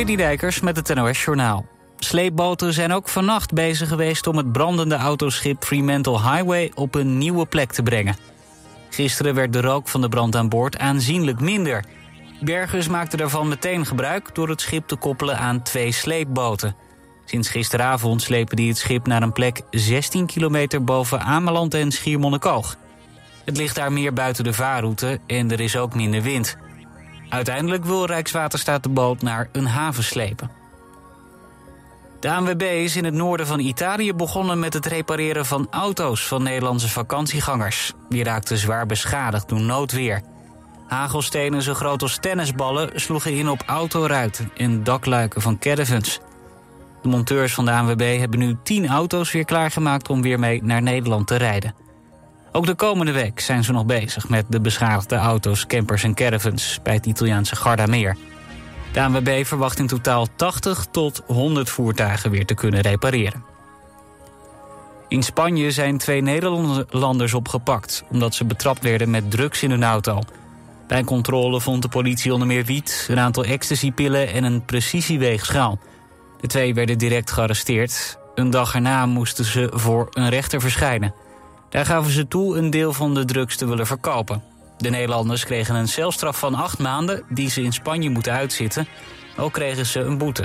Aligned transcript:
Dijkers 0.00 0.60
met 0.60 0.76
het 0.76 0.94
NOS 0.94 1.24
Journaal. 1.24 1.66
Sleepboten 1.98 2.72
zijn 2.72 2.92
ook 2.92 3.08
vannacht 3.08 3.52
bezig 3.52 3.88
geweest 3.88 4.26
om 4.26 4.36
het 4.36 4.52
brandende 4.52 4.94
autoschip 4.94 5.64
Fremantle 5.64 6.20
Highway 6.20 6.72
op 6.74 6.94
een 6.94 7.18
nieuwe 7.18 7.46
plek 7.46 7.72
te 7.72 7.82
brengen. 7.82 8.16
Gisteren 8.90 9.34
werd 9.34 9.52
de 9.52 9.60
rook 9.60 9.88
van 9.88 10.00
de 10.00 10.08
brand 10.08 10.36
aan 10.36 10.48
boord 10.48 10.78
aanzienlijk 10.78 11.40
minder. 11.40 11.84
Bergers 12.40 12.88
maakten 12.88 13.18
daarvan 13.18 13.48
meteen 13.48 13.86
gebruik 13.86 14.34
door 14.34 14.48
het 14.48 14.60
schip 14.60 14.86
te 14.86 14.96
koppelen 14.96 15.38
aan 15.38 15.62
twee 15.62 15.92
sleepboten. 15.92 16.76
Sinds 17.24 17.48
gisteravond 17.48 18.22
slepen 18.22 18.56
die 18.56 18.68
het 18.68 18.78
schip 18.78 19.06
naar 19.06 19.22
een 19.22 19.32
plek 19.32 19.60
16 19.70 20.26
kilometer 20.26 20.84
boven 20.84 21.20
Ameland 21.20 21.74
en 21.74 21.90
Schiermonnikoog. 21.90 22.76
Het 23.44 23.56
ligt 23.56 23.74
daar 23.74 23.92
meer 23.92 24.12
buiten 24.12 24.44
de 24.44 24.52
vaarroute 24.52 25.18
en 25.26 25.50
er 25.50 25.60
is 25.60 25.76
ook 25.76 25.94
minder 25.94 26.22
wind. 26.22 26.56
Uiteindelijk 27.30 27.84
wil 27.84 28.04
Rijkswaterstaat 28.04 28.82
de 28.82 28.88
boot 28.88 29.22
naar 29.22 29.48
een 29.52 29.66
haven 29.66 30.04
slepen. 30.04 30.50
De 32.20 32.30
ANWB 32.30 32.62
is 32.62 32.96
in 32.96 33.04
het 33.04 33.14
noorden 33.14 33.46
van 33.46 33.58
Italië 33.58 34.14
begonnen 34.14 34.58
met 34.58 34.72
het 34.72 34.86
repareren 34.86 35.46
van 35.46 35.66
auto's 35.70 36.26
van 36.26 36.42
Nederlandse 36.42 36.88
vakantiegangers. 36.88 37.92
Die 38.08 38.24
raakten 38.24 38.56
zwaar 38.56 38.86
beschadigd 38.86 39.48
door 39.48 39.60
noodweer. 39.60 40.22
Hagelstenen 40.86 41.62
zo 41.62 41.74
groot 41.74 42.02
als 42.02 42.18
tennisballen 42.18 43.00
sloegen 43.00 43.32
in 43.32 43.48
op 43.48 43.62
autoruiten 43.66 44.50
en 44.56 44.84
dakluiken 44.84 45.42
van 45.42 45.58
caravans. 45.58 46.20
De 47.02 47.08
monteurs 47.08 47.54
van 47.54 47.64
de 47.64 47.70
ANWB 47.70 48.18
hebben 48.18 48.38
nu 48.38 48.56
10 48.62 48.88
auto's 48.88 49.32
weer 49.32 49.44
klaargemaakt 49.44 50.08
om 50.08 50.22
weer 50.22 50.38
mee 50.38 50.62
naar 50.62 50.82
Nederland 50.82 51.26
te 51.26 51.36
rijden. 51.36 51.74
Ook 52.52 52.66
de 52.66 52.74
komende 52.74 53.12
week 53.12 53.40
zijn 53.40 53.64
ze 53.64 53.72
nog 53.72 53.86
bezig 53.86 54.28
met 54.28 54.44
de 54.48 54.60
beschadigde 54.60 55.16
auto's, 55.16 55.66
campers 55.66 56.02
en 56.02 56.14
caravans 56.14 56.78
bij 56.82 56.94
het 56.94 57.06
Italiaanse 57.06 57.56
Gardameer. 57.56 58.16
De 58.92 59.00
ANWB 59.00 59.44
verwacht 59.44 59.78
in 59.78 59.86
totaal 59.86 60.26
80 60.36 60.86
tot 60.90 61.22
100 61.26 61.70
voertuigen 61.70 62.30
weer 62.30 62.46
te 62.46 62.54
kunnen 62.54 62.80
repareren. 62.80 63.44
In 65.08 65.22
Spanje 65.22 65.70
zijn 65.70 65.98
twee 65.98 66.20
Nederlanders 66.20 67.34
opgepakt 67.34 68.04
omdat 68.10 68.34
ze 68.34 68.44
betrapt 68.44 68.82
werden 68.82 69.10
met 69.10 69.30
drugs 69.30 69.62
in 69.62 69.70
hun 69.70 69.84
auto. 69.84 70.20
Bij 70.86 71.04
controle 71.04 71.60
vond 71.60 71.82
de 71.82 71.88
politie 71.88 72.32
onder 72.32 72.46
meer 72.46 72.64
wiet, 72.64 73.06
een 73.10 73.18
aantal 73.18 73.44
ecstasypillen 73.44 74.32
en 74.32 74.44
een 74.44 74.64
precisieweegschaal. 74.64 75.78
De 76.40 76.46
twee 76.46 76.74
werden 76.74 76.98
direct 76.98 77.30
gearresteerd. 77.30 78.18
Een 78.34 78.50
dag 78.50 78.74
erna 78.74 79.06
moesten 79.06 79.44
ze 79.44 79.70
voor 79.74 80.08
een 80.10 80.28
rechter 80.28 80.60
verschijnen. 80.60 81.14
Daar 81.70 81.86
gaven 81.86 82.12
ze 82.12 82.28
toe 82.28 82.56
een 82.56 82.70
deel 82.70 82.92
van 82.92 83.14
de 83.14 83.24
drugs 83.24 83.56
te 83.56 83.66
willen 83.66 83.86
verkopen. 83.86 84.42
De 84.78 84.90
Nederlanders 84.90 85.44
kregen 85.44 85.74
een 85.74 85.88
celstraf 85.88 86.38
van 86.38 86.54
acht 86.54 86.78
maanden 86.78 87.22
die 87.28 87.50
ze 87.50 87.62
in 87.62 87.72
Spanje 87.72 88.10
moeten 88.10 88.32
uitzitten. 88.32 88.86
Ook 89.36 89.52
kregen 89.52 89.86
ze 89.86 90.00
een 90.00 90.18
boete. 90.18 90.44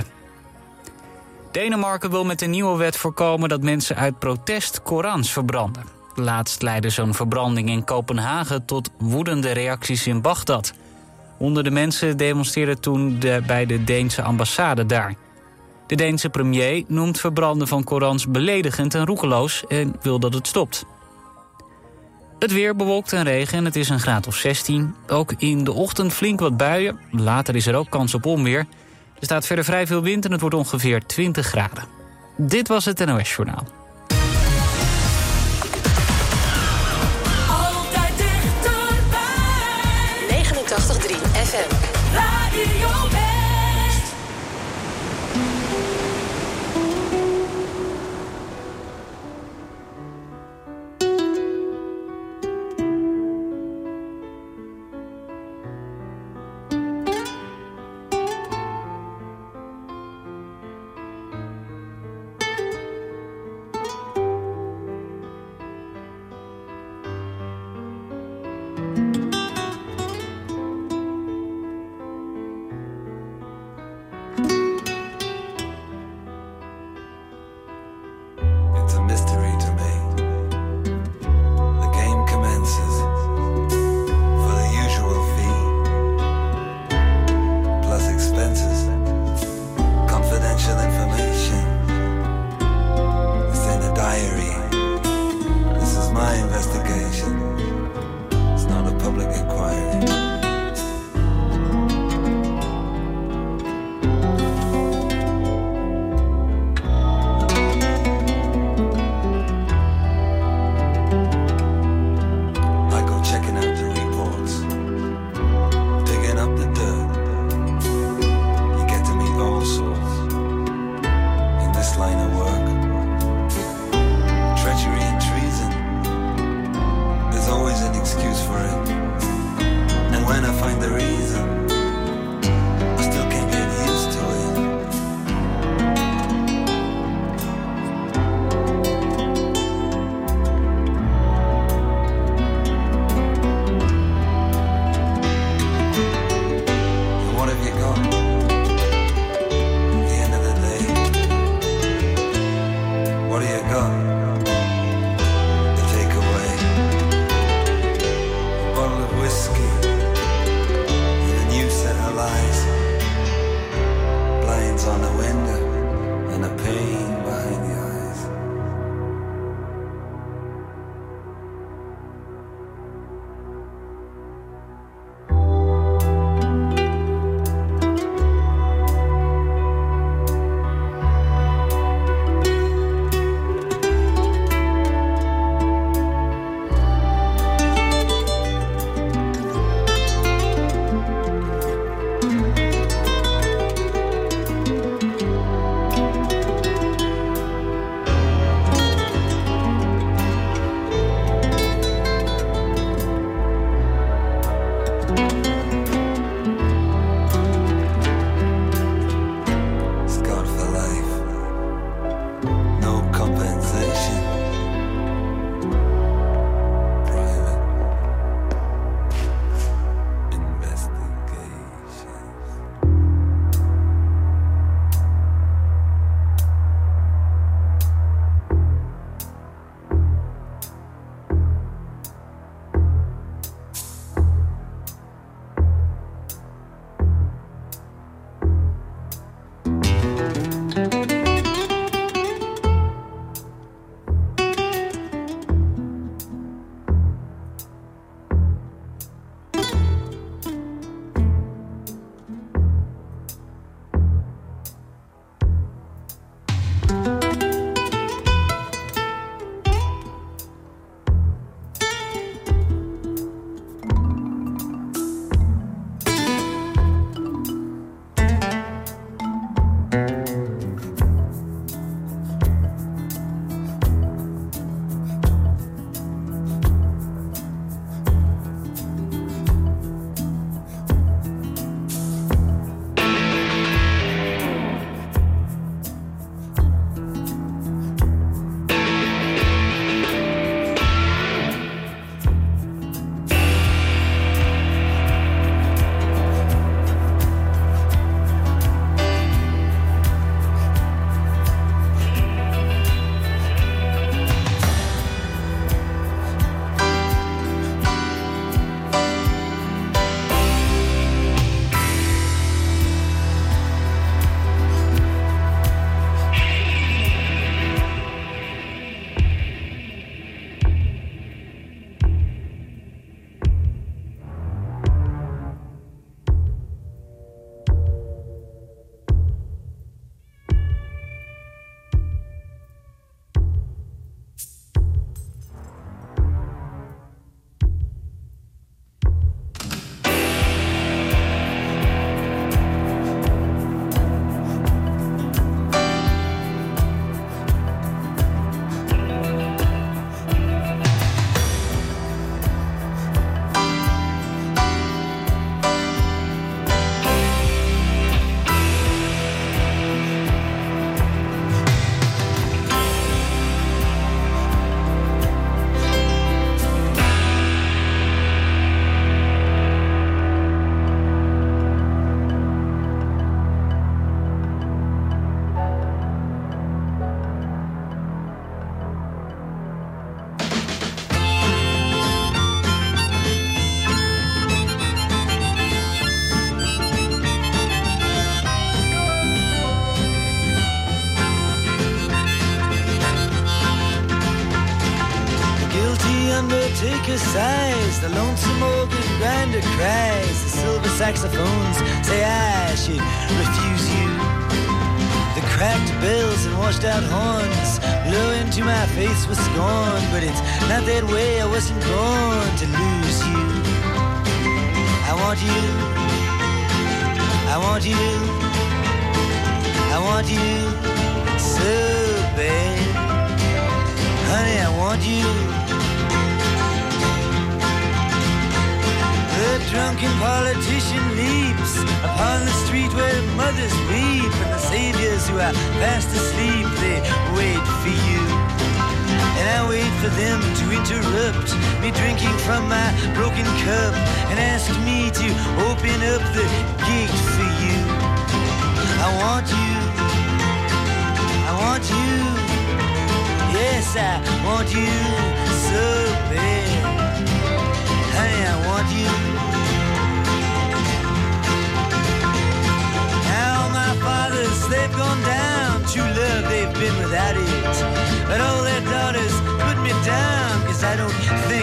Denemarken 1.52 2.10
wil 2.10 2.24
met 2.24 2.38
de 2.38 2.46
nieuwe 2.46 2.76
wet 2.76 2.96
voorkomen 2.96 3.48
dat 3.48 3.62
mensen 3.62 3.96
uit 3.96 4.18
protest 4.18 4.82
Korans 4.82 5.32
verbranden. 5.32 5.82
Laatst 6.14 6.62
leidde 6.62 6.90
zo'n 6.90 7.14
verbranding 7.14 7.68
in 7.68 7.84
Kopenhagen 7.84 8.64
tot 8.64 8.90
woedende 8.98 9.50
reacties 9.50 10.06
in 10.06 10.20
Bagdad. 10.20 10.72
Honderden 11.36 11.72
mensen 11.72 12.16
demonstreerden 12.16 12.80
toen 12.80 13.18
de, 13.18 13.42
bij 13.46 13.66
de 13.66 13.84
Deense 13.84 14.22
ambassade 14.22 14.86
daar. 14.86 15.14
De 15.86 15.94
Deense 15.94 16.28
premier 16.28 16.84
noemt 16.88 17.20
verbranden 17.20 17.68
van 17.68 17.84
Korans 17.84 18.28
beledigend 18.28 18.94
en 18.94 19.06
roekeloos 19.06 19.66
en 19.66 19.96
wil 20.02 20.18
dat 20.18 20.34
het 20.34 20.46
stopt. 20.46 20.84
Het 22.38 22.52
weer 22.52 22.76
bewolkt 22.76 23.12
en 23.12 23.24
regen 23.24 23.58
en 23.58 23.64
het 23.64 23.76
is 23.76 23.88
een 23.88 24.00
graad 24.00 24.26
of 24.26 24.34
16. 24.36 24.94
Ook 25.06 25.32
in 25.38 25.64
de 25.64 25.72
ochtend 25.72 26.12
flink 26.12 26.40
wat 26.40 26.56
buien. 26.56 26.98
Later 27.10 27.56
is 27.56 27.66
er 27.66 27.74
ook 27.74 27.90
kans 27.90 28.14
op 28.14 28.26
onweer. 28.26 28.58
Er 28.58 29.24
staat 29.24 29.46
verder 29.46 29.64
vrij 29.64 29.86
veel 29.86 30.02
wind 30.02 30.24
en 30.24 30.32
het 30.32 30.40
wordt 30.40 30.56
ongeveer 30.56 31.06
20 31.06 31.46
graden. 31.46 31.84
Dit 32.36 32.68
was 32.68 32.84
het 32.84 33.04
NOS 33.04 33.34
Journaal. 33.34 33.85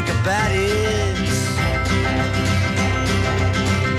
Think 0.06 0.20
about 0.22 0.52
it. 0.52 1.16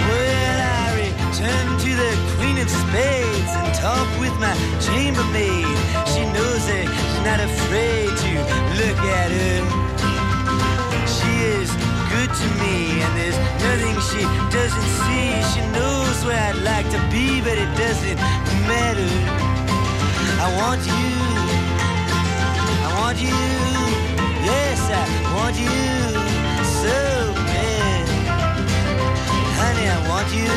Well, 0.09 0.59
I 0.61 0.93
return 1.05 1.67
to 1.79 1.91
the 2.03 2.13
Queen 2.37 2.59
of 2.59 2.69
Spades 2.69 3.53
and 3.59 3.75
talk 3.75 4.09
with 4.21 4.35
my 4.39 4.55
chambermaid. 4.81 5.77
She 6.13 6.25
knows 6.37 6.63
that 6.69 6.87
she's 6.89 7.21
not 7.25 7.41
afraid 7.41 8.09
to 8.25 8.33
look 8.81 8.99
at 9.23 9.31
her. 9.39 9.61
She 11.07 11.33
is 11.57 11.71
good 12.13 12.31
to 12.33 12.47
me, 12.63 13.01
and 13.03 13.13
there's 13.17 13.39
nothing 13.65 13.97
she 14.11 14.23
doesn't 14.53 14.91
see. 15.05 15.29
She 15.53 15.63
knows 15.73 16.25
where 16.25 16.41
I'd 16.51 16.61
like 16.65 16.89
to 16.91 17.01
be, 17.11 17.41
but 17.41 17.57
it 17.57 17.71
doesn't 17.77 18.19
matter. 18.69 19.13
I 20.41 20.49
want 20.61 20.81
you. 20.87 21.07
I 22.85 23.01
want 23.01 23.19
you. 23.21 24.14
Yes, 24.45 24.79
I 24.93 25.05
want 25.33 25.57
you 25.57 25.73
so 26.85 27.33
bad. 27.49 28.05
Honey, 29.57 29.89
I 29.89 29.99
want 30.05 30.29
you. 30.37 30.53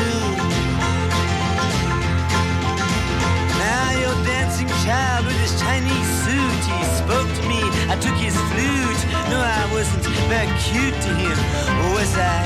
Now 3.56 3.88
your 3.96 4.16
dancing 4.28 4.68
child 4.84 5.24
with 5.24 5.40
his 5.40 5.58
Chinese 5.58 6.10
suit, 6.20 6.62
he 6.68 6.84
spoke 7.00 7.28
to 7.38 7.42
me. 7.48 7.60
I 7.88 7.96
took 7.96 8.16
his 8.20 8.36
flute. 8.52 9.02
No, 9.32 9.40
I 9.40 9.64
wasn't 9.72 10.04
very 10.28 10.52
cute 10.68 10.92
to 10.92 11.10
him, 11.16 11.38
was 11.96 12.12
I? 12.12 12.44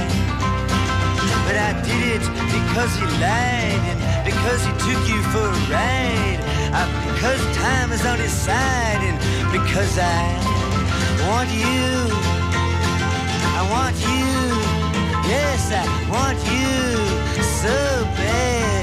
But 1.42 1.56
I 1.58 1.75
did 1.82 2.22
it 2.22 2.25
because 2.54 2.94
he 2.94 3.06
lied 3.18 3.82
and 3.90 3.99
because 4.25 4.62
he 4.62 4.72
took 4.87 5.02
you 5.11 5.20
for 5.34 5.42
a 5.42 5.58
ride. 5.75 6.38
Uh, 6.70 6.87
because 7.11 7.42
time 7.56 7.90
is 7.90 8.06
on 8.06 8.18
his 8.18 8.32
side 8.32 9.02
and 9.02 9.18
because 9.50 9.99
I 9.99 10.62
want 11.26 11.50
you. 11.50 11.85
I 13.59 13.62
want 13.75 13.97
you. 14.11 14.28
Yes, 15.28 15.73
I 15.73 15.85
want 16.11 16.38
you 16.52 17.42
so 17.62 18.04
bad. 18.16 18.81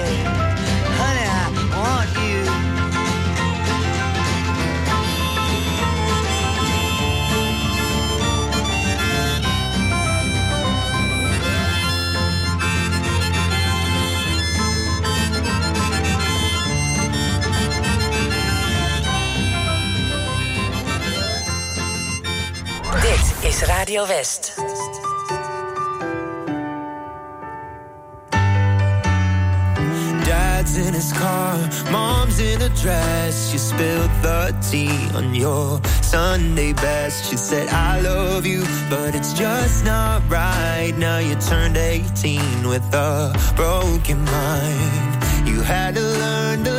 Is 23.45 23.63
Radio 23.69 24.03
West. 24.03 24.53
Dad's 30.25 30.77
in 30.77 30.93
his 30.93 31.13
car, 31.13 31.57
mom's 31.91 32.39
in 32.39 32.61
a 32.61 32.69
dress. 32.69 33.51
She 33.51 33.57
spilled 33.57 34.11
the 34.21 34.55
tea 34.69 35.09
on 35.15 35.33
your 35.33 35.79
Sunday 36.01 36.73
best. 36.73 37.29
She 37.29 37.37
said, 37.37 37.69
I 37.69 38.01
love 38.01 38.45
you, 38.45 38.63
but 38.89 39.15
it's 39.15 39.33
just 39.33 39.85
not 39.85 40.21
right. 40.29 40.93
Now 40.97 41.19
you 41.19 41.35
turned 41.35 41.77
18 41.77 42.67
with 42.67 42.83
a 42.93 43.33
broken 43.55 44.23
mind. 44.25 45.47
You 45.47 45.61
had 45.61 45.95
to 45.95 46.01
learn 46.01 46.63
to 46.65 46.78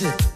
Exhausted 0.00 0.27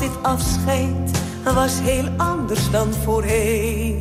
dit 0.00 0.22
afscheid 0.22 1.10
was 1.54 1.80
heel 1.80 2.08
anders 2.16 2.70
dan 2.70 2.92
voorheen. 3.04 3.98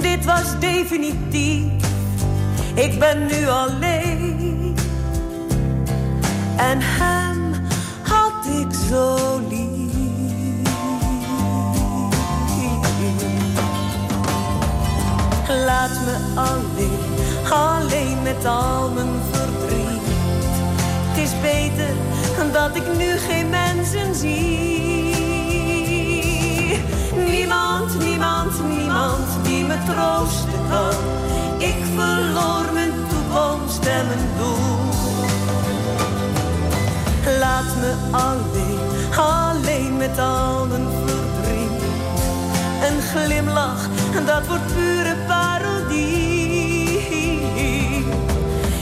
Dit 0.00 0.24
was 0.24 0.58
definitief. 0.58 1.64
Ik 2.74 2.98
ben 2.98 3.26
nu 3.26 3.48
alleen. 3.48 4.76
En 6.56 6.78
hem 6.80 7.52
had 8.02 8.46
ik 8.60 8.74
zo 8.88 9.16
lief. 9.48 9.76
Laat 15.66 15.90
me 16.04 16.16
alleen, 16.34 17.50
alleen 17.50 18.22
met 18.22 18.44
al 18.44 18.90
mijn 18.90 19.20
verdriet. 19.30 20.02
Het 21.08 21.18
is 21.18 21.40
beter 21.40 22.07
dat 22.46 22.76
ik 22.76 22.96
nu 22.96 23.18
geen 23.18 23.48
mensen 23.48 24.14
zie. 24.14 25.08
Niemand, 27.26 27.98
niemand, 27.98 28.52
niemand 28.68 29.26
die 29.42 29.64
me 29.64 29.76
troosten 29.86 30.60
kan. 30.70 30.94
Ik 31.58 31.76
verloor 31.96 32.72
mijn 32.72 32.92
toekomst 33.08 33.86
en 33.86 34.06
mijn 34.06 34.28
doel. 34.38 34.78
Laat 37.38 37.76
me 37.80 37.94
alleen, 38.10 38.78
alleen 39.16 39.96
met 39.96 40.18
al 40.18 40.66
mijn 40.66 40.86
verdriet. 41.04 41.82
Een 42.88 43.00
glimlach, 43.02 43.88
dat 44.26 44.46
wordt 44.46 44.74
pure 44.74 45.16
parodie. 45.26 46.26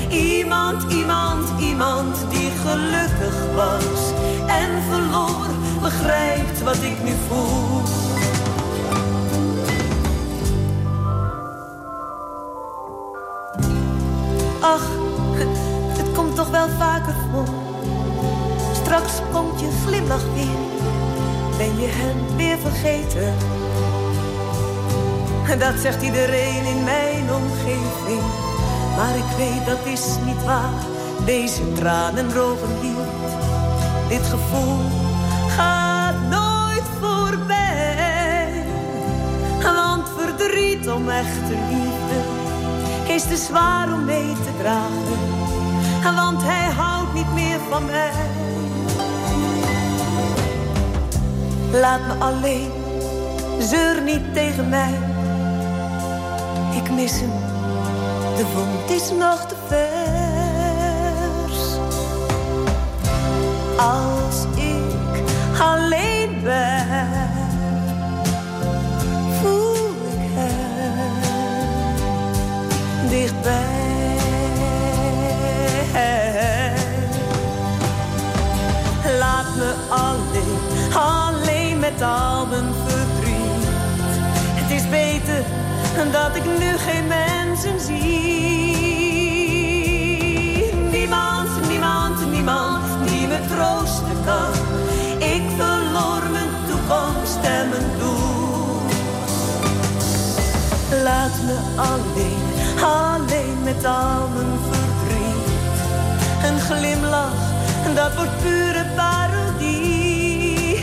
Iemand, 0.09 0.93
iemand, 0.93 1.61
iemand 1.61 2.17
die 2.31 2.46
gelukkig 2.67 3.55
was 3.55 4.13
en 4.47 4.83
verloor, 4.91 5.47
begrijpt 5.83 6.63
wat 6.63 6.77
ik 6.77 7.03
nu 7.05 7.13
voel. 7.29 7.83
Ach, 14.61 14.89
het 15.99 16.13
komt 16.15 16.37
toch 16.37 16.51
wel 16.51 16.69
vaker 16.79 17.15
voor. 17.33 17.55
Straks 18.73 19.13
komt 19.33 19.61
je 19.61 19.69
glimlach 19.87 20.25
weer, 20.35 20.59
ben 21.57 21.81
je 21.81 21.89
hem 21.89 22.37
weer 22.37 22.59
vergeten. 22.59 23.35
Dat 25.59 25.81
zegt 25.81 26.03
iedereen 26.03 26.65
in 26.65 26.85
mijn 26.85 27.33
omgeving. 27.33 28.23
Maar 28.97 29.17
ik 29.17 29.37
weet 29.37 29.67
dat 29.67 29.87
is 29.93 30.05
niet 30.25 30.45
waar. 30.45 30.96
Deze 31.25 31.73
tranen 31.73 32.29
drogen 32.29 32.69
niet. 32.83 32.97
Dit 34.09 34.27
gevoel 34.27 34.79
gaat 35.49 36.15
nooit 36.31 36.85
voorbij. 37.01 38.65
Want 39.63 40.09
verdriet 40.17 40.91
om 40.91 41.09
echte 41.09 41.57
liefde 41.71 42.45
is 43.15 43.23
te 43.23 43.37
zwaar 43.37 43.93
om 43.93 44.05
mee 44.05 44.33
te 44.33 44.51
dragen. 44.63 45.35
Want 46.17 46.43
hij 46.43 46.73
houdt 46.73 47.15
niet 47.15 47.33
meer 47.35 47.59
van 47.71 47.85
mij. 47.85 48.13
Laat 51.81 52.01
me 52.07 52.25
alleen, 52.25 52.71
zeur 53.59 54.03
niet 54.03 54.35
tegen 54.35 54.69
mij. 54.69 54.99
Ik 56.75 56.91
mis 56.91 57.21
hem, 57.21 57.33
de 58.37 58.45
wond 58.55 58.91
is 58.91 59.11
nog 59.11 59.47
te 59.47 59.55
vers. 59.69 60.06
Als 63.77 64.45
ik 64.55 65.23
alleen 65.61 66.41
ben, 66.43 67.09
voel 69.41 69.75
ik 70.13 70.31
hem 70.35 71.49
dichtbij. 73.09 73.85
Laat 79.19 79.57
me 79.57 79.75
alleen, 79.89 80.59
alleen 80.95 81.79
met 81.79 82.03
al 82.03 82.47
mijn 82.47 82.75
verdriet. 82.87 83.67
Het 84.55 84.71
is 84.71 84.89
beter 84.89 85.45
dat 86.13 86.37
ik 86.37 86.45
nu 86.45 86.77
geen 86.77 87.07
mensen 87.07 87.81
zie. 87.81 88.56
Laat 101.07 101.43
me 101.47 101.59
alleen, 101.77 102.47
alleen 102.83 103.63
met 103.65 103.85
al 103.85 104.29
mijn 104.29 104.59
verdriet. 104.69 105.79
Een 106.45 106.61
glimlach, 106.61 107.43
dat 107.95 108.15
wordt 108.17 108.41
pure 108.43 108.87
parodie. 108.97 110.79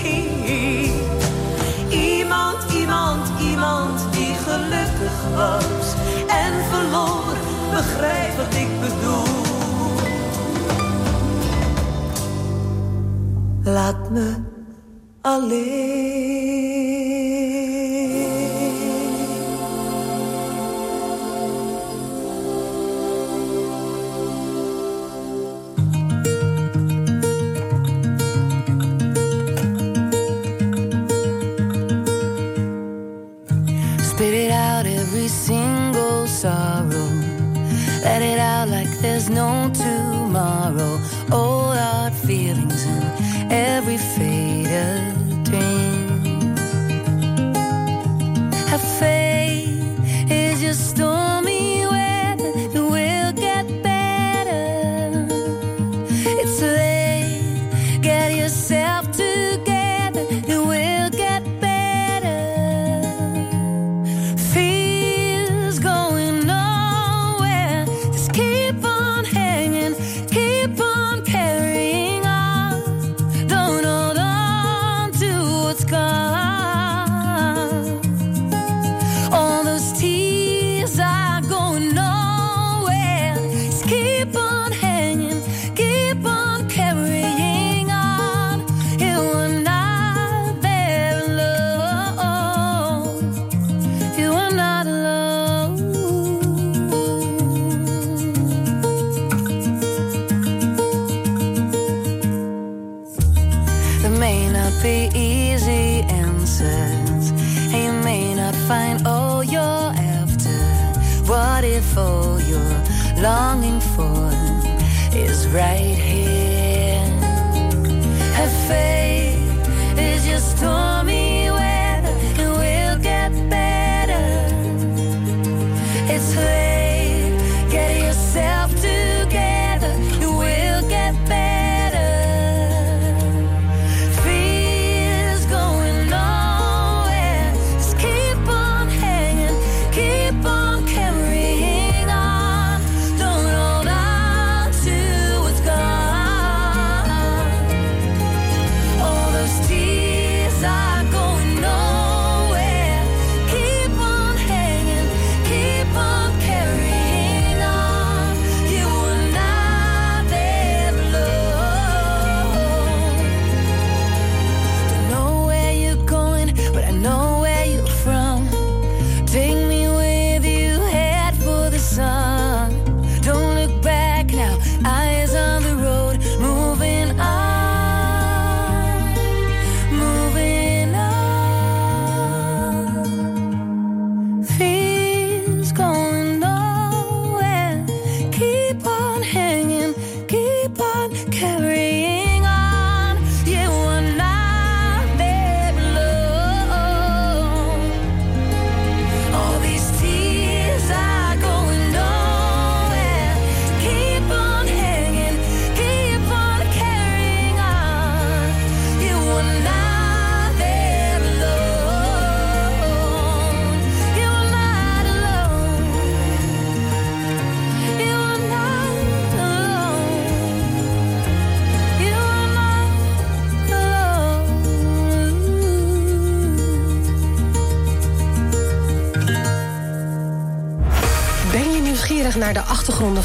Iemand, 1.89 2.71
iemand, 2.73 3.29
iemand 3.41 4.01
die 4.11 4.35
gelukkig 4.47 5.17
was 5.35 5.93
en 6.27 6.53
verloor, 6.71 7.35
begrijp 7.71 8.37
wat 8.37 8.55
ik 8.55 8.79
bedoel. 8.79 9.41
Laat 13.63 14.09
me 14.09 14.35
alleen. 15.21 16.12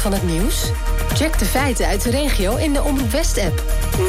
Van 0.09 0.17
het 0.19 0.39
nieuws? 0.39 0.71
Check 1.13 1.39
de 1.39 1.45
feiten 1.45 1.85
uit 1.87 2.01
de 2.01 2.09
regio 2.09 2.55
in 2.55 2.73
de 2.73 2.83
Omroep 2.83 3.11
West-app. 3.11 3.63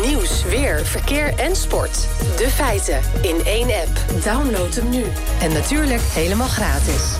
Nieuws, 0.06 0.44
weer, 0.44 0.86
verkeer 0.86 1.34
en 1.38 1.56
sport. 1.56 2.08
De 2.36 2.48
feiten 2.48 3.00
in 3.22 3.44
één 3.44 3.66
app. 3.66 4.22
Download 4.24 4.74
hem 4.74 4.88
nu. 4.88 5.04
En 5.40 5.52
natuurlijk 5.52 6.00
helemaal 6.00 6.48
gratis. 6.48 7.18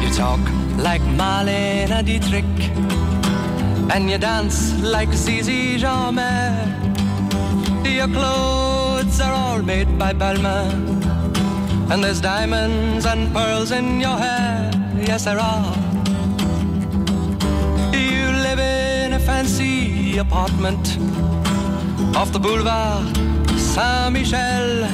You 0.00 0.10
talk 0.10 0.64
like 0.76 1.04
Marlena 1.16 2.02
Dietrich, 2.02 2.63
and 3.94 4.10
you 4.10 4.18
dance 4.18 4.74
like 4.82 5.12
Zizi 5.12 5.78
Jeanmaire. 5.78 6.66
Your 7.86 8.08
clothes 8.08 9.20
are 9.20 9.32
all 9.32 9.62
made 9.62 9.96
by 9.96 10.12
Balmain, 10.12 11.00
and 11.90 12.02
there's 12.02 12.20
diamonds 12.20 13.06
and 13.06 13.32
pearls 13.32 13.70
in 13.70 14.00
your 14.00 14.16
hair. 14.16 14.72
Yes, 14.96 15.26
there 15.26 15.38
are. 15.38 15.76
You 17.94 18.22
live 18.46 18.58
in 18.58 19.12
a 19.12 19.20
fancy 19.20 20.18
apartment 20.18 20.98
off 22.16 22.32
the 22.32 22.40
boulevard 22.40 23.16
Saint 23.56 24.12
Michel, 24.12 24.88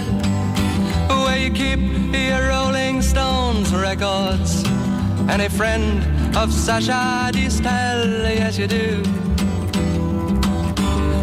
where 1.24 1.38
you 1.38 1.50
keep 1.50 1.80
your 2.12 2.48
Rolling 2.48 3.00
Stones 3.00 3.74
records 3.74 4.62
and 5.30 5.40
a 5.40 5.48
friend 5.48 6.09
of 6.36 6.52
Sacha 6.52 7.30
Distel. 7.32 8.34
Yes, 8.34 8.58
you 8.58 8.66
do. 8.66 9.02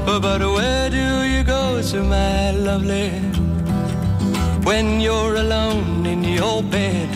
But 0.05 0.41
where 0.41 0.89
do 0.89 1.23
you 1.23 1.43
go 1.43 1.81
to, 1.81 2.03
my 2.03 2.51
lovely, 2.51 3.09
when 4.63 4.99
you're 4.99 5.35
alone 5.35 6.05
in 6.05 6.23
your 6.23 6.63
bed? 6.63 7.09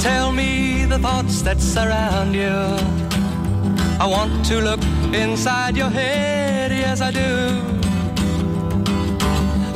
Tell 0.00 0.32
me 0.32 0.84
the 0.84 0.98
thoughts 0.98 1.42
that 1.42 1.60
surround 1.60 2.34
you. 2.34 2.76
I 4.00 4.06
want 4.06 4.44
to 4.46 4.60
look 4.60 4.82
inside 5.14 5.76
your 5.76 5.90
head, 5.90 6.72
yes, 6.72 7.00
I 7.00 7.10
do. 7.10 7.62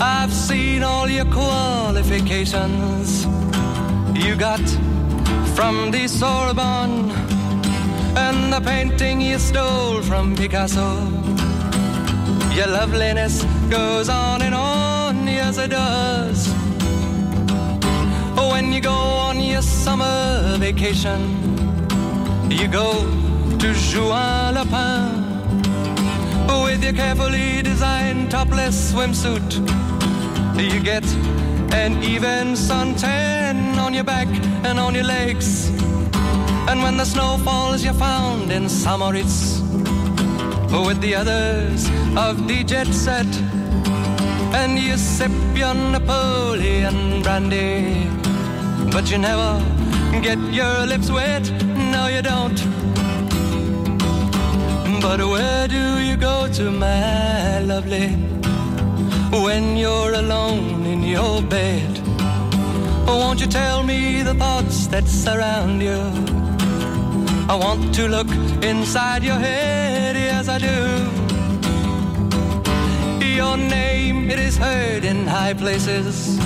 I've 0.00 0.32
seen 0.32 0.82
all 0.82 1.08
your 1.08 1.26
qualifications 1.26 3.26
you 4.14 4.36
got 4.36 4.60
from 5.60 5.90
the 5.90 6.08
Sorbonne 6.08 7.10
and 8.16 8.50
the 8.50 8.60
painting 8.62 9.20
you 9.20 9.38
stole 9.38 10.00
from 10.00 10.34
Picasso. 10.34 10.88
Your 12.56 12.66
loveliness 12.66 13.44
goes 13.68 14.08
on 14.08 14.40
and 14.40 14.54
on, 14.54 15.26
yes, 15.26 15.58
it 15.58 15.68
does. 15.68 16.48
When 18.52 18.72
you 18.72 18.80
go 18.80 19.00
on 19.28 19.38
your 19.38 19.60
summer 19.60 20.56
vacation, 20.58 21.20
you 22.50 22.66
go 22.66 22.92
to 23.58 23.68
Juan-les-Pins 23.74 25.26
with 26.64 26.82
your 26.82 26.94
carefully 26.94 27.60
designed 27.60 28.30
topless 28.30 28.94
swimsuit. 28.94 29.50
You 30.56 30.80
get 30.80 31.04
an 31.74 32.02
even 32.02 32.54
suntan 32.54 33.39
on 33.90 33.94
your 33.94 34.04
back 34.04 34.28
and 34.64 34.78
on 34.78 34.94
your 34.94 35.02
legs. 35.02 35.68
And 36.70 36.80
when 36.80 36.96
the 36.96 37.04
snow 37.04 37.38
falls, 37.38 37.82
you're 37.82 37.92
found 37.92 38.52
in 38.52 38.68
St. 38.68 39.00
Moritz 39.00 39.58
with 40.86 41.00
the 41.00 41.16
others 41.16 41.88
of 42.16 42.46
the 42.46 42.62
jet 42.62 42.86
set. 42.86 43.26
And 44.54 44.78
you 44.78 44.96
sip 44.96 45.32
your 45.56 45.74
Napoleon 45.74 47.22
brandy, 47.22 48.06
but 48.92 49.10
you 49.10 49.18
never 49.18 49.58
get 50.22 50.38
your 50.52 50.86
lips 50.86 51.10
wet. 51.10 51.50
No, 51.94 52.06
you 52.06 52.22
don't. 52.22 52.60
But 55.02 55.18
where 55.32 55.66
do 55.66 55.98
you 55.98 56.16
go 56.16 56.46
to, 56.52 56.70
my 56.70 57.58
lovely, 57.58 58.08
when 59.46 59.76
you're 59.76 60.14
alone 60.14 60.86
in 60.86 61.02
your 61.02 61.42
bed? 61.42 61.99
Won't 63.10 63.40
you 63.40 63.46
tell 63.46 63.82
me 63.82 64.22
the 64.22 64.34
thoughts 64.34 64.86
that 64.88 65.08
surround 65.08 65.82
you? 65.82 65.98
I 67.48 67.56
want 67.56 67.92
to 67.96 68.06
look 68.06 68.30
inside 68.62 69.24
your 69.24 69.38
head, 69.38 70.14
yes, 70.14 70.48
I 70.48 70.58
do. 70.58 70.76
Your 73.26 73.56
name, 73.56 74.30
it 74.30 74.38
is 74.38 74.56
heard 74.56 75.04
in 75.04 75.26
high 75.26 75.54
places. 75.54 76.38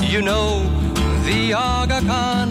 You 0.00 0.22
know 0.22 0.64
the 1.24 1.52
Aga 1.54 2.00
Khan. 2.06 2.50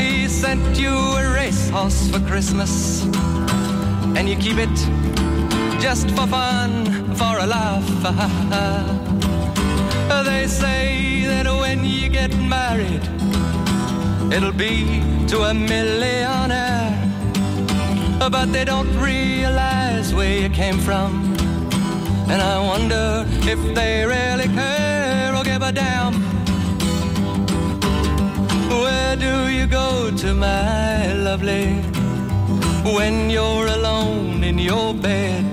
He 0.00 0.26
sent 0.26 0.76
you 0.76 0.94
a 0.94 1.32
racehorse 1.32 2.10
for 2.10 2.20
Christmas, 2.20 3.04
and 4.16 4.28
you 4.28 4.36
keep 4.36 4.58
it 4.58 4.76
just 5.80 6.10
for 6.10 6.26
fun, 6.26 7.14
for 7.14 7.38
a 7.38 7.46
laugh. 7.46 9.16
They 10.10 10.46
say 10.48 11.24
that 11.26 11.46
when 11.46 11.84
you 11.84 12.08
get 12.08 12.34
married, 12.36 13.04
it'll 14.32 14.52
be 14.52 15.02
to 15.28 15.42
a 15.42 15.54
millionaire. 15.54 16.96
But 18.18 18.52
they 18.52 18.64
don't 18.64 18.92
realize 18.98 20.12
where 20.14 20.40
you 20.42 20.50
came 20.50 20.78
from. 20.78 21.34
And 22.28 22.42
I 22.42 22.58
wonder 22.60 23.24
if 23.48 23.60
they 23.74 24.04
really 24.04 24.48
care 24.48 25.34
or 25.34 25.42
give 25.42 25.62
a 25.62 25.72
damn. 25.72 26.14
Where 28.68 29.16
do 29.16 29.48
you 29.48 29.66
go 29.66 30.10
to, 30.16 30.34
my 30.34 31.12
lovely, 31.14 31.66
when 32.96 33.30
you're 33.30 33.66
alone 33.66 34.44
in 34.44 34.58
your 34.58 34.94
bed? 34.94 35.44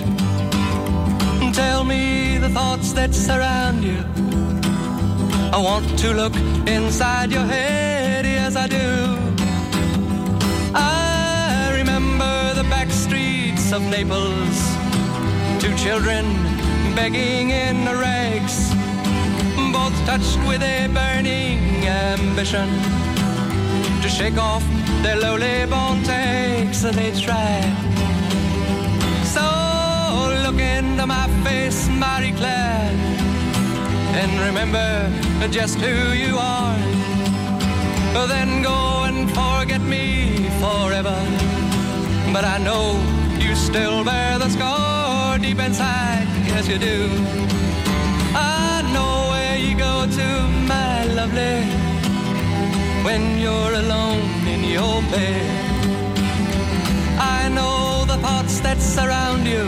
Tell 1.53 1.83
me 1.83 2.37
the 2.37 2.49
thoughts 2.49 2.93
that 2.93 3.13
surround 3.15 3.83
you. 3.83 4.26
I 5.53 5.59
want 5.59 5.97
to 5.99 6.13
look 6.13 6.35
inside 6.67 7.31
your 7.31 7.45
head, 7.45 8.25
yes, 8.25 8.55
I 8.55 8.67
do. 8.67 9.17
I 10.75 11.73
remember 11.77 12.53
the 12.53 12.63
back 12.69 12.89
streets 12.91 13.71
of 13.71 13.81
Naples, 13.81 14.57
two 15.61 15.73
children 15.77 16.25
begging 16.95 17.51
in 17.51 17.85
the 17.85 17.95
rags, 17.95 18.71
both 19.71 19.95
touched 20.05 20.37
with 20.47 20.61
a 20.61 20.87
burning 20.93 21.87
ambition 21.87 22.67
to 24.01 24.09
shake 24.09 24.37
off 24.37 24.63
their 25.01 25.17
lowly 25.17 25.65
born 25.65 26.03
takes. 26.03 26.79
So 26.81 26.91
they 26.91 27.11
tried. 27.19 27.73
So 29.23 29.45
look 30.45 30.59
into 30.59 31.05
my 31.07 31.27
face, 31.43 31.87
Marie 31.89 32.33
Claire, 32.33 32.91
and 34.17 34.31
remember 34.39 34.89
just 35.49 35.77
who 35.79 36.11
you 36.13 36.37
are. 36.37 36.77
Then 38.27 38.61
go 38.61 39.03
and 39.07 39.29
forget 39.29 39.81
me 39.81 40.49
forever. 40.59 41.17
But 42.33 42.43
I 42.43 42.57
know 42.57 42.85
you 43.39 43.55
still 43.55 44.03
bear 44.03 44.39
the 44.39 44.49
scar 44.49 45.37
deep 45.37 45.59
inside. 45.59 46.27
Yes, 46.47 46.67
you 46.67 46.77
do. 46.77 46.99
I 48.35 48.81
know 48.93 49.13
where 49.31 49.57
you 49.57 49.77
go 49.77 49.95
to, 50.19 50.27
my 50.73 51.05
lovely, 51.19 51.57
when 53.05 53.39
you're 53.39 53.73
alone 53.83 54.27
in 54.53 54.61
your 54.63 55.01
bed. 55.13 55.67
I 57.19 57.49
know 57.49 58.03
the 58.05 58.17
thoughts 58.17 58.59
that 58.61 58.79
surround 58.79 59.45
you, 59.45 59.65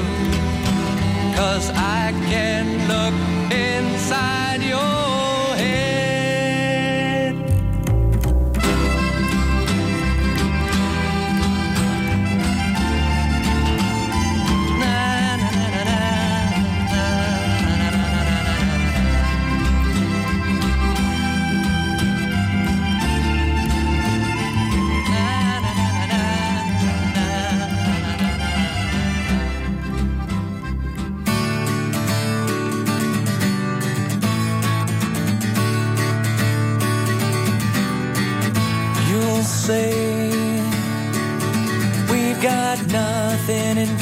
cause 1.38 1.70
I 1.76 2.12
can 2.32 2.66
look 2.92 3.39
inside 3.52 4.62
your 4.62 5.09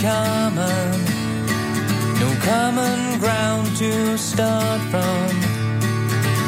common, 0.08 0.92
no 2.22 2.30
common 2.52 3.20
ground 3.20 3.76
to 3.76 4.18
start 4.18 4.80
from, 4.92 5.28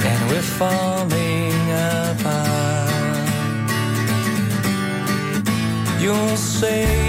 and 0.10 0.20
we're 0.30 0.50
falling 0.62 1.66
apart. 2.08 3.30
You'll 6.02 6.38
say 6.38 7.09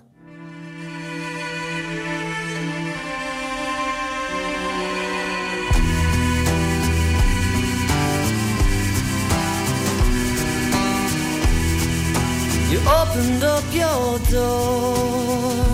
Opened 12.99 13.43
up 13.43 13.63
your 13.71 14.19
door. 14.29 15.65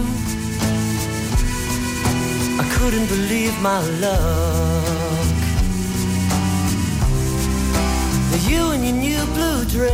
I 2.61 2.65
couldn't 2.75 3.07
believe 3.07 3.55
my 3.61 3.79
luck. 4.03 4.97
You 8.47 8.71
in 8.71 8.81
your 8.83 8.95
new 8.95 9.25
blue 9.35 9.65
dress, 9.65 9.91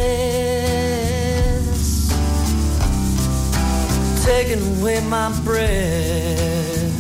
taking 4.23 4.61
away 4.77 4.99
my 5.07 5.29
breath. 5.43 6.93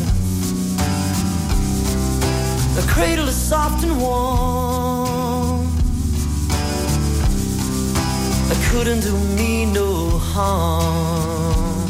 The 2.75 2.81
cradle 2.91 3.27
is 3.27 3.35
soft 3.35 3.83
and 3.83 4.01
warm. 4.01 5.02
Couldn't 8.73 9.01
do 9.01 9.15
me 9.37 9.65
no 9.65 10.17
harm. 10.33 11.87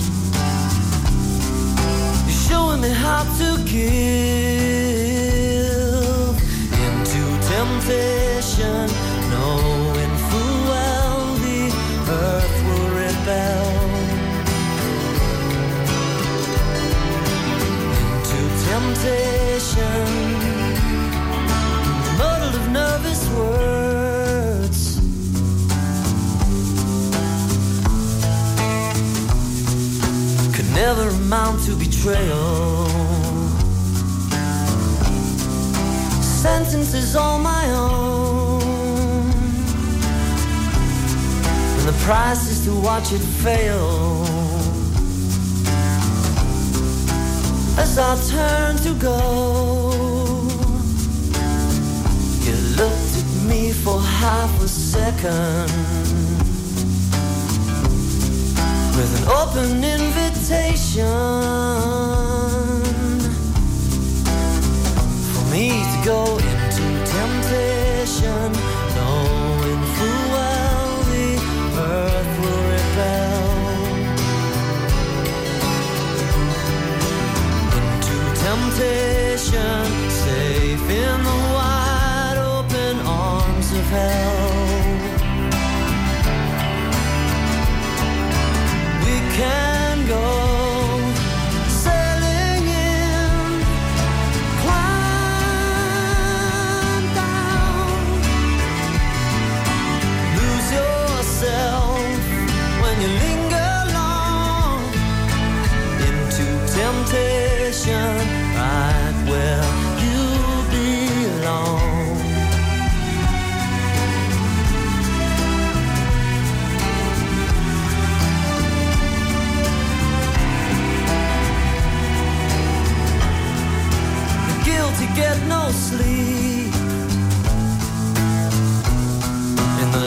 You're 2.25 2.41
showing 2.47 2.81
me 2.81 2.89
how 2.89 3.23
to 3.39 3.49
give 3.63 3.93
into 6.87 7.23
temptation, 7.53 8.87
knowing 9.31 10.13
full 10.27 10.57
well 10.71 11.21
the 11.45 11.61
earth 12.21 12.57
will 12.67 12.89
rebel. 12.99 13.67
Into 18.11 18.41
temptation, 18.67 20.12
never 30.87 31.07
amount 31.07 31.63
to 31.63 31.77
betrayal. 31.77 32.87
Sentences 36.21 37.15
on 37.15 37.41
my 37.41 37.65
own, 37.69 38.61
and 41.75 41.83
the 41.87 41.97
price 42.03 42.43
is 42.51 42.65
to 42.65 42.73
watch 42.87 43.13
it 43.13 43.25
fail. 43.43 44.25
As 47.83 47.97
I 47.97 48.11
turn 48.35 48.75
to 48.87 48.93
go, 49.09 49.21
you 52.45 52.55
looked 52.79 53.13
at 53.21 53.29
me 53.49 53.71
for 53.71 54.01
half 54.01 54.53
a 54.61 54.67
second 54.67 56.02
with 58.95 59.21
an 59.21 59.27
open 59.29 59.83
invitation 59.83 61.07
for 65.33 65.45
me 65.51 65.69
to 65.69 65.97
go 66.05 66.37
into 66.37 66.85
temptation, 67.05 68.51
knowing 68.95 69.81
full 69.95 70.23
well 70.33 71.03
the 71.09 71.27
earth 71.89 72.33
will 72.41 72.63
rebel. 72.73 73.43
Into 77.79 78.17
temptation, 78.45 79.85
safe 80.09 80.87
in 80.89 81.22
can 89.33 90.07
go 90.07 90.42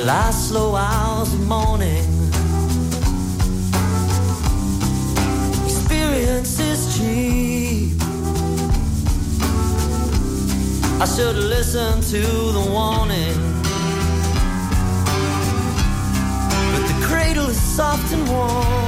last 0.06 0.50
slow 0.50 0.76
hours 0.76 1.34
of 1.34 1.48
morning. 1.48 2.04
Experience 5.64 6.60
is 6.60 6.96
cheap. 6.96 8.00
I 11.02 11.06
should 11.06 11.34
have 11.34 11.44
listened 11.44 12.04
to 12.04 12.20
the 12.20 12.64
warning. 12.70 13.36
But 16.72 16.86
the 16.86 17.04
cradle 17.04 17.48
is 17.48 17.60
soft 17.60 18.12
and 18.12 18.28
warm. 18.28 18.85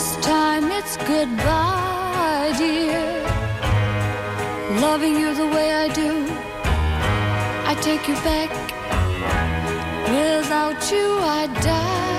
This 0.00 0.16
time 0.24 0.64
it's 0.72 0.96
goodbye, 0.96 2.54
dear. 2.56 3.04
Loving 4.80 5.14
you 5.14 5.34
the 5.34 5.46
way 5.46 5.74
I 5.74 5.88
do, 5.92 6.10
I 7.70 7.74
take 7.82 8.08
you 8.08 8.14
back. 8.28 8.50
Without 10.08 10.80
you, 10.90 11.06
I 11.40 11.48
die, 11.70 12.09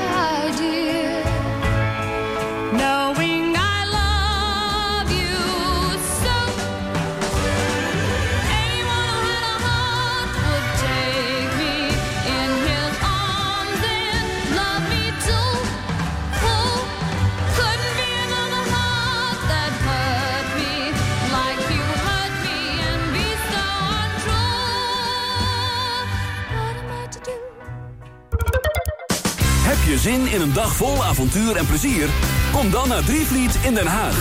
zin 30.01 30.27
in 30.27 30.41
een 30.41 30.53
dag 30.53 30.75
vol 30.75 31.03
avontuur 31.03 31.55
en 31.55 31.65
plezier? 31.65 32.09
Kom 32.51 32.69
dan 32.69 32.87
naar 32.87 33.03
Drievliet 33.03 33.57
in 33.63 33.73
Den 33.73 33.87
Haag. 33.87 34.15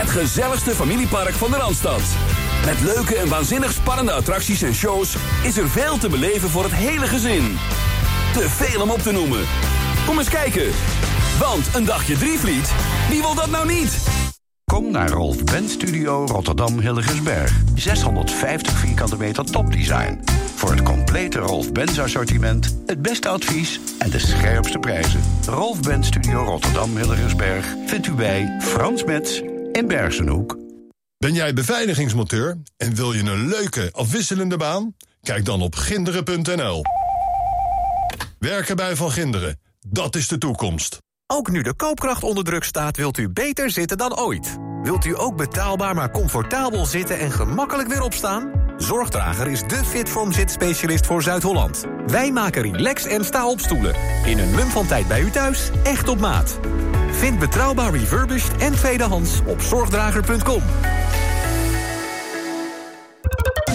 Het 0.00 0.10
gezelligste 0.10 0.74
familiepark 0.74 1.34
van 1.34 1.50
de 1.50 1.56
Randstad. 1.56 2.02
Met 2.64 2.80
leuke 2.80 3.14
en 3.14 3.28
waanzinnig 3.28 3.72
spannende 3.72 4.12
attracties 4.12 4.62
en 4.62 4.74
shows 4.74 5.16
is 5.42 5.56
er 5.56 5.68
veel 5.68 5.98
te 5.98 6.08
beleven 6.08 6.50
voor 6.50 6.62
het 6.62 6.74
hele 6.74 7.06
gezin. 7.06 7.58
Te 8.32 8.48
veel 8.48 8.82
om 8.82 8.90
op 8.90 9.02
te 9.02 9.12
noemen. 9.12 9.44
Kom 10.06 10.18
eens 10.18 10.28
kijken. 10.28 10.70
Want 11.38 11.74
een 11.74 11.84
dagje 11.84 12.16
Drievliet, 12.16 12.72
wie 13.08 13.20
wil 13.20 13.34
dat 13.34 13.50
nou 13.50 13.66
niet? 13.66 14.21
Naar 14.92 15.10
Rolf 15.10 15.44
Benz 15.44 15.72
Studio 15.72 16.26
Rotterdam 16.26 16.78
Hilligensberg. 16.78 17.60
650 17.74 18.72
vierkante 18.78 19.16
meter 19.16 19.44
topdesign. 19.44 20.20
Voor 20.54 20.70
het 20.70 20.82
complete 20.82 21.38
Rolf 21.38 21.72
Benz 21.72 21.98
assortiment, 21.98 22.76
het 22.86 23.02
beste 23.02 23.28
advies 23.28 23.80
en 23.98 24.10
de 24.10 24.18
scherpste 24.18 24.78
prijzen. 24.78 25.20
Rolf 25.46 25.80
Benz 25.80 26.06
Studio 26.06 26.44
Rotterdam 26.44 26.96
Hilligensberg 26.96 27.66
vindt 27.86 28.06
u 28.06 28.12
bij 28.12 28.56
Frans 28.60 29.04
Metz 29.04 29.40
in 29.72 29.88
Bergenhoek. 29.88 30.58
Ben 31.18 31.32
jij 31.32 31.52
beveiligingsmonteur 31.52 32.58
en 32.76 32.94
wil 32.94 33.12
je 33.12 33.22
een 33.22 33.48
leuke, 33.48 33.88
afwisselende 33.92 34.56
baan? 34.56 34.94
Kijk 35.22 35.44
dan 35.44 35.62
op 35.62 35.74
ginderen.nl. 35.74 36.82
Werken 38.38 38.76
bij 38.76 38.96
Van 38.96 39.10
Ginderen, 39.10 39.60
dat 39.86 40.16
is 40.16 40.28
de 40.28 40.38
toekomst. 40.38 40.98
Ook 41.26 41.50
nu 41.50 41.62
de 41.62 41.74
koopkracht 41.74 42.22
onder 42.22 42.44
druk 42.44 42.64
staat, 42.64 42.96
wilt 42.96 43.18
u 43.18 43.28
beter 43.28 43.70
zitten 43.70 43.98
dan 43.98 44.18
ooit. 44.18 44.58
Wilt 44.82 45.04
u 45.04 45.18
ook 45.18 45.36
betaalbaar 45.36 45.94
maar 45.94 46.10
comfortabel 46.10 46.86
zitten 46.86 47.18
en 47.18 47.30
gemakkelijk 47.30 47.88
weer 47.88 48.02
opstaan? 48.02 48.50
Zorgdrager 48.76 49.48
is 49.48 49.62
de 49.62 49.84
Fitform 49.84 50.32
zitspecialist 50.32 51.06
voor 51.06 51.22
Zuid-Holland. 51.22 51.84
Wij 52.06 52.32
maken 52.32 52.62
relax 52.62 53.04
en 53.04 53.24
sta 53.24 53.48
op 53.48 53.60
stoelen. 53.60 53.94
In 54.24 54.38
een 54.38 54.50
mum 54.50 54.68
van 54.68 54.86
tijd 54.86 55.08
bij 55.08 55.20
u 55.20 55.30
thuis, 55.30 55.70
echt 55.82 56.08
op 56.08 56.20
maat. 56.20 56.58
Vind 57.10 57.38
betrouwbaar 57.38 57.92
refurbished 57.92 58.56
en 58.56 58.72
tweedehands 58.72 59.40
op 59.46 59.60
zorgdrager.com. 59.60 60.62